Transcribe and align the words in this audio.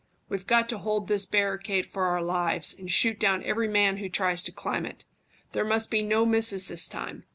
We've 0.29 0.47
got 0.47 0.67
to 0.69 0.79
hold 0.79 1.07
this 1.07 1.27
barricade 1.27 1.85
for 1.85 2.05
our 2.05 2.23
lives, 2.23 2.73
and 2.73 2.89
shoot 2.89 3.19
down 3.19 3.43
every 3.43 3.67
man 3.67 3.97
who 3.97 4.09
tries 4.09 4.41
to 4.41 4.51
climb 4.51 4.83
it. 4.87 5.05
There 5.51 5.63
must 5.63 5.91
be 5.91 6.01
no 6.01 6.25
misses 6.25 6.69
this 6.69 6.87
time. 6.87 7.25